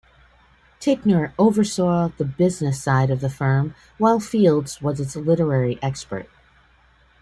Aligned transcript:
Ticknor 0.79 1.31
oversaw 1.37 2.09
the 2.17 2.25
business 2.25 2.81
side 2.81 3.11
of 3.11 3.21
the 3.21 3.29
firm 3.29 3.75
while 3.99 4.19
Fields 4.19 4.81
was 4.81 4.99
its 4.99 5.15
literary 5.15 5.77
expert. 5.83 6.27